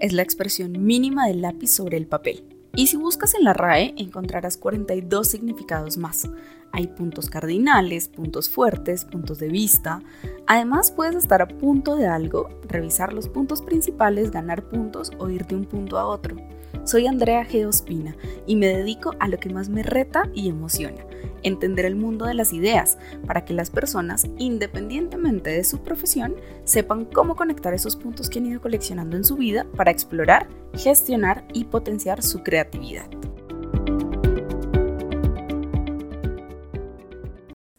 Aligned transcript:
es 0.00 0.12
la 0.12 0.22
expresión 0.22 0.84
mínima 0.84 1.26
del 1.26 1.42
lápiz 1.42 1.68
sobre 1.68 1.96
el 1.96 2.06
papel. 2.06 2.44
Y 2.74 2.86
si 2.86 2.96
buscas 2.96 3.34
en 3.34 3.44
la 3.44 3.52
RAE 3.52 3.94
encontrarás 3.96 4.56
42 4.56 5.28
significados 5.28 5.98
más. 5.98 6.28
Hay 6.72 6.86
puntos 6.86 7.28
cardinales, 7.28 8.08
puntos 8.08 8.48
fuertes, 8.48 9.04
puntos 9.04 9.38
de 9.38 9.48
vista. 9.48 10.02
Además 10.46 10.90
puedes 10.90 11.16
estar 11.16 11.42
a 11.42 11.48
punto 11.48 11.96
de 11.96 12.06
algo, 12.06 12.48
revisar 12.68 13.12
los 13.12 13.28
puntos 13.28 13.60
principales, 13.60 14.30
ganar 14.30 14.68
puntos 14.68 15.10
o 15.18 15.28
ir 15.28 15.46
de 15.46 15.56
un 15.56 15.66
punto 15.66 15.98
a 15.98 16.06
otro. 16.06 16.36
Soy 16.84 17.06
Andrea 17.06 17.46
G. 17.48 17.66
Ospina 17.66 18.16
y 18.46 18.56
me 18.56 18.66
dedico 18.66 19.14
a 19.20 19.28
lo 19.28 19.38
que 19.38 19.50
más 19.50 19.68
me 19.68 19.82
reta 19.82 20.28
y 20.34 20.48
emociona, 20.48 21.04
entender 21.42 21.84
el 21.84 21.96
mundo 21.96 22.26
de 22.26 22.34
las 22.34 22.52
ideas, 22.52 22.98
para 23.26 23.44
que 23.44 23.54
las 23.54 23.70
personas, 23.70 24.26
independientemente 24.38 25.50
de 25.50 25.64
su 25.64 25.78
profesión, 25.78 26.34
sepan 26.64 27.04
cómo 27.04 27.36
conectar 27.36 27.72
esos 27.72 27.96
puntos 27.96 28.28
que 28.28 28.40
han 28.40 28.46
ido 28.46 28.60
coleccionando 28.60 29.16
en 29.16 29.24
su 29.24 29.36
vida 29.36 29.66
para 29.76 29.90
explorar, 29.90 30.48
gestionar 30.74 31.44
y 31.52 31.64
potenciar 31.64 32.22
su 32.22 32.42
creatividad. 32.42 33.06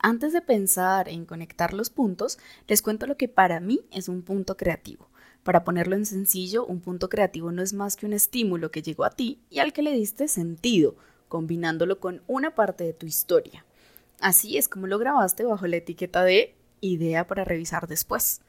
Antes 0.05 0.33
de 0.33 0.41
pensar 0.41 1.07
en 1.07 1.25
conectar 1.25 1.73
los 1.73 1.89
puntos, 1.89 2.37
les 2.67 2.81
cuento 2.81 3.07
lo 3.07 3.15
que 3.15 3.29
para 3.29 3.61
mí 3.61 3.79
es 3.89 4.09
un 4.09 4.21
punto 4.21 4.57
creativo. 4.57 5.07
Para 5.43 5.65
ponerlo 5.65 5.95
en 5.95 6.05
sencillo, 6.05 6.65
un 6.65 6.79
punto 6.79 7.09
creativo 7.09 7.51
no 7.51 7.61
es 7.61 7.73
más 7.73 7.97
que 7.97 8.05
un 8.05 8.13
estímulo 8.13 8.71
que 8.71 8.81
llegó 8.81 9.03
a 9.03 9.09
ti 9.09 9.39
y 9.49 9.59
al 9.59 9.73
que 9.73 9.81
le 9.81 9.91
diste 9.91 10.27
sentido, 10.27 10.95
combinándolo 11.27 11.99
con 11.99 12.21
una 12.27 12.55
parte 12.55 12.83
de 12.85 12.93
tu 12.93 13.05
historia. 13.05 13.65
Así 14.21 14.57
es 14.57 14.69
como 14.69 14.87
lo 14.87 14.99
grabaste 14.99 15.43
bajo 15.43 15.67
la 15.67 15.77
etiqueta 15.77 16.23
de 16.23 16.55
idea 16.79 17.27
para 17.27 17.43
revisar 17.43 17.87
después. 17.87 18.41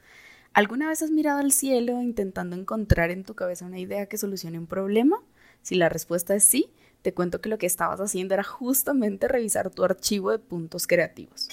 ¿Alguna 0.53 0.87
vez 0.87 1.01
has 1.01 1.11
mirado 1.11 1.39
al 1.39 1.51
cielo 1.51 2.01
intentando 2.01 2.55
encontrar 2.55 3.11
en 3.11 3.25
tu 3.25 3.35
cabeza 3.35 3.65
una 3.65 3.79
idea 3.79 4.05
que 4.05 4.17
solucione 4.17 4.57
un 4.57 4.67
problema? 4.67 5.21
Si 5.61 5.75
la 5.75 5.89
respuesta 5.89 6.33
es 6.33 6.45
sí, 6.45 6.69
te 7.01 7.13
cuento 7.13 7.41
que 7.41 7.49
lo 7.49 7.57
que 7.57 7.65
estabas 7.65 7.99
haciendo 7.99 8.35
era 8.35 8.43
justamente 8.43 9.27
revisar 9.27 9.69
tu 9.69 9.83
archivo 9.83 10.31
de 10.31 10.39
puntos 10.39 10.87
creativos. 10.87 11.49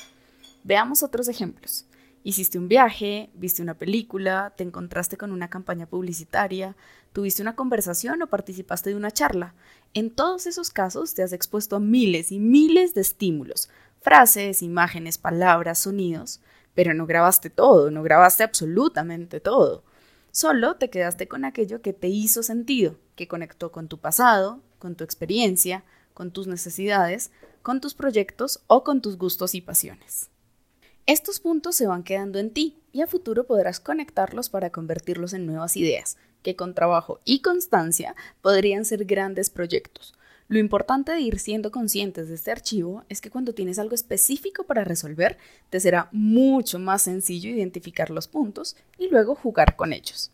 Veamos 0.62 1.02
otros 1.02 1.26
ejemplos. 1.26 1.86
Hiciste 2.24 2.56
un 2.56 2.68
viaje, 2.68 3.30
viste 3.34 3.62
una 3.62 3.74
película, 3.74 4.54
te 4.56 4.62
encontraste 4.62 5.16
con 5.16 5.32
una 5.32 5.50
campaña 5.50 5.86
publicitaria, 5.86 6.76
tuviste 7.12 7.42
una 7.42 7.56
conversación 7.56 8.22
o 8.22 8.28
participaste 8.28 8.90
de 8.90 8.96
una 8.96 9.10
charla. 9.10 9.54
En 9.92 10.10
todos 10.10 10.46
esos 10.46 10.70
casos 10.70 11.14
te 11.14 11.24
has 11.24 11.32
expuesto 11.32 11.76
a 11.76 11.80
miles 11.80 12.30
y 12.30 12.38
miles 12.38 12.94
de 12.94 13.00
estímulos, 13.00 13.70
frases, 14.00 14.62
imágenes, 14.62 15.18
palabras, 15.18 15.80
sonidos, 15.80 16.40
pero 16.74 16.94
no 16.94 17.06
grabaste 17.06 17.50
todo, 17.50 17.90
no 17.90 18.04
grabaste 18.04 18.44
absolutamente 18.44 19.40
todo. 19.40 19.82
Solo 20.30 20.76
te 20.76 20.90
quedaste 20.90 21.26
con 21.26 21.44
aquello 21.44 21.82
que 21.82 21.92
te 21.92 22.08
hizo 22.08 22.44
sentido, 22.44 22.98
que 23.16 23.26
conectó 23.26 23.72
con 23.72 23.88
tu 23.88 23.98
pasado, 23.98 24.62
con 24.78 24.94
tu 24.94 25.02
experiencia, 25.02 25.84
con 26.14 26.30
tus 26.30 26.46
necesidades, 26.46 27.32
con 27.62 27.80
tus 27.80 27.94
proyectos 27.94 28.62
o 28.68 28.84
con 28.84 29.02
tus 29.02 29.18
gustos 29.18 29.54
y 29.56 29.60
pasiones. 29.60 30.30
Estos 31.06 31.40
puntos 31.40 31.74
se 31.74 31.88
van 31.88 32.04
quedando 32.04 32.38
en 32.38 32.50
ti 32.50 32.76
y 32.92 33.00
a 33.00 33.08
futuro 33.08 33.44
podrás 33.44 33.80
conectarlos 33.80 34.48
para 34.48 34.70
convertirlos 34.70 35.32
en 35.32 35.46
nuevas 35.46 35.76
ideas, 35.76 36.16
que 36.44 36.54
con 36.54 36.74
trabajo 36.74 37.18
y 37.24 37.40
constancia 37.40 38.14
podrían 38.40 38.84
ser 38.84 39.04
grandes 39.04 39.50
proyectos. 39.50 40.14
Lo 40.46 40.60
importante 40.60 41.10
de 41.10 41.20
ir 41.20 41.40
siendo 41.40 41.72
conscientes 41.72 42.28
de 42.28 42.36
este 42.36 42.52
archivo 42.52 43.02
es 43.08 43.20
que 43.20 43.30
cuando 43.30 43.52
tienes 43.52 43.80
algo 43.80 43.96
específico 43.96 44.62
para 44.62 44.84
resolver, 44.84 45.38
te 45.70 45.80
será 45.80 46.08
mucho 46.12 46.78
más 46.78 47.02
sencillo 47.02 47.50
identificar 47.50 48.10
los 48.10 48.28
puntos 48.28 48.76
y 48.96 49.08
luego 49.08 49.34
jugar 49.34 49.74
con 49.74 49.92
ellos. 49.92 50.30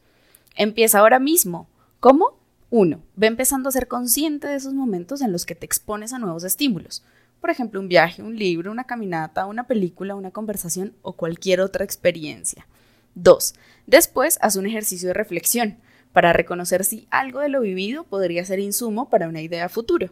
Empieza 0.55 0.99
ahora 0.99 1.19
mismo. 1.19 1.67
¿Cómo? 1.99 2.37
1. 2.69 3.01
Ve 3.17 3.27
empezando 3.27 3.71
a 3.71 3.73
ser 3.73 3.89
consciente 3.89 4.49
de 4.49 4.57
esos 4.57 4.75
momentos 4.75 5.23
en 5.23 5.33
los 5.33 5.47
que 5.47 5.55
te 5.55 5.65
expones 5.65 6.13
a 6.13 6.19
nuevos 6.19 6.45
estímulos 6.45 7.03
por 7.41 7.51
ejemplo, 7.51 7.81
un 7.81 7.89
viaje, 7.89 8.23
un 8.23 8.37
libro, 8.37 8.71
una 8.71 8.85
caminata, 8.85 9.47
una 9.47 9.67
película, 9.67 10.15
una 10.15 10.31
conversación 10.31 10.95
o 11.03 11.13
cualquier 11.13 11.61
otra 11.61 11.85
experiencia. 11.85 12.67
2. 13.15 13.55
Después, 13.87 14.39
haz 14.41 14.57
un 14.57 14.67
ejercicio 14.67 15.09
de 15.09 15.15
reflexión 15.15 15.79
para 16.13 16.33
reconocer 16.33 16.85
si 16.85 17.07
algo 17.11 17.41
de 17.41 17.49
lo 17.49 17.61
vivido 17.61 18.05
podría 18.05 18.45
ser 18.45 18.59
insumo 18.59 19.09
para 19.09 19.29
una 19.29 19.41
idea 19.41 19.69
futuro. 19.69 20.11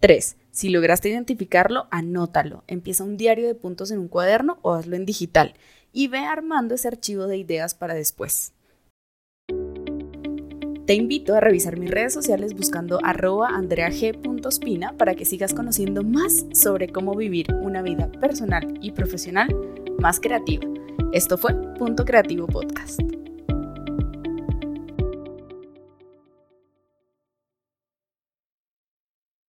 3. 0.00 0.36
Si 0.50 0.70
lograste 0.70 1.10
identificarlo, 1.10 1.86
anótalo. 1.90 2.64
Empieza 2.66 3.04
un 3.04 3.16
diario 3.16 3.46
de 3.46 3.54
puntos 3.54 3.90
en 3.90 3.98
un 3.98 4.08
cuaderno 4.08 4.58
o 4.62 4.72
hazlo 4.72 4.96
en 4.96 5.06
digital 5.06 5.54
y 5.92 6.08
ve 6.08 6.20
armando 6.20 6.74
ese 6.74 6.88
archivo 6.88 7.26
de 7.26 7.36
ideas 7.36 7.74
para 7.74 7.94
después. 7.94 8.52
Te 10.90 10.96
invito 10.96 11.36
a 11.36 11.40
revisar 11.40 11.78
mis 11.78 11.88
redes 11.88 12.12
sociales 12.12 12.52
buscando 12.52 12.98
arroba 13.04 13.50
andreag.spina 13.50 14.94
para 14.94 15.14
que 15.14 15.24
sigas 15.24 15.54
conociendo 15.54 16.02
más 16.02 16.46
sobre 16.52 16.88
cómo 16.88 17.14
vivir 17.14 17.46
una 17.62 17.80
vida 17.80 18.10
personal 18.10 18.76
y 18.82 18.90
profesional 18.90 19.54
más 20.00 20.18
creativa. 20.18 20.66
Esto 21.12 21.38
fue 21.38 21.54
Punto 21.78 22.04
Creativo 22.04 22.48
Podcast. 22.48 23.19